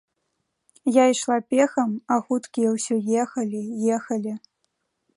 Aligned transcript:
Я 1.01 1.05
ішла 1.15 1.37
пехам, 1.55 1.93
а 2.15 2.19
хуткія 2.31 2.75
ўсё 2.79 2.95
ехалі, 3.25 3.65
ехалі. 3.99 4.39